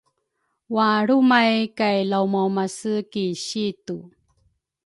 walrumay 0.75 1.53
kay 1.77 1.97
laumaumase 2.09 2.93
ki 3.11 3.25
situ. 3.47 3.97